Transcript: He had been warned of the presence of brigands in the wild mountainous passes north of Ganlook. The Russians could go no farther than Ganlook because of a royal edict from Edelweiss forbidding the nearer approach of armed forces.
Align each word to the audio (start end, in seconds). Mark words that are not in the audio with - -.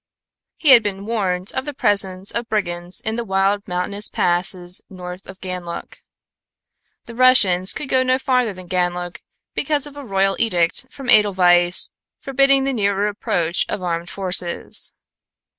He 0.57 0.69
had 0.71 0.81
been 0.81 1.05
warned 1.05 1.51
of 1.51 1.65
the 1.65 1.75
presence 1.75 2.31
of 2.31 2.49
brigands 2.49 3.01
in 3.01 3.17
the 3.17 3.23
wild 3.23 3.67
mountainous 3.67 4.09
passes 4.09 4.81
north 4.89 5.29
of 5.29 5.39
Ganlook. 5.41 5.97
The 7.05 7.13
Russians 7.13 7.71
could 7.71 7.87
go 7.87 8.01
no 8.01 8.17
farther 8.17 8.51
than 8.51 8.65
Ganlook 8.67 9.21
because 9.53 9.85
of 9.85 9.95
a 9.95 10.03
royal 10.03 10.35
edict 10.39 10.87
from 10.91 11.07
Edelweiss 11.07 11.91
forbidding 12.17 12.63
the 12.63 12.73
nearer 12.73 13.07
approach 13.07 13.63
of 13.69 13.83
armed 13.83 14.09
forces. 14.09 14.91